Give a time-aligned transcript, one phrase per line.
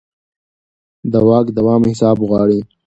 [1.11, 2.59] د واک دوام حساب غواړي